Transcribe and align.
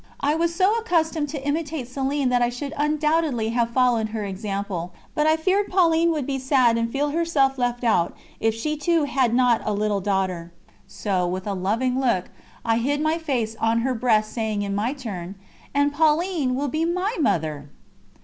I 0.21 0.33
was 0.33 0.55
so 0.55 0.79
accustomed 0.79 1.29
to 1.29 1.45
imitate 1.47 1.87
Céline 1.87 2.29
that 2.29 2.41
I 2.41 2.49
should 2.49 2.73
undoubtedly 2.75 3.49
have 3.49 3.69
followed 3.69 4.09
her 4.09 4.23
example, 4.25 4.93
but 5.13 5.27
I 5.27 5.35
feared 5.37 5.67
Pauline 5.67 6.09
would 6.09 6.25
be 6.25 6.39
sad 6.39 6.75
and 6.75 6.91
feel 6.91 7.09
herself 7.11 7.59
left 7.59 7.83
out 7.83 8.15
if 8.39 8.55
she 8.55 8.75
too 8.77 9.03
had 9.03 9.31
not 9.35 9.61
a 9.63 9.73
little 9.75 10.01
daughter. 10.01 10.51
So, 10.87 11.27
with 11.27 11.45
a 11.45 11.53
loving 11.53 11.99
look, 11.99 12.31
I 12.65 12.79
hid 12.79 12.99
my 12.99 13.19
face 13.19 13.55
on 13.59 13.81
her 13.81 13.93
breast 13.93 14.33
saying 14.33 14.63
in 14.63 14.73
my 14.73 14.93
turn: 14.93 15.35
"And 15.71 15.93
Pauline 15.93 16.55
will 16.55 16.67
be 16.67 16.83
my 16.83 17.15
Mother." 17.19 17.69